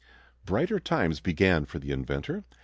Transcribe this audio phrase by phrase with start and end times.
[0.47, 2.43] Brighter times began for the inventor.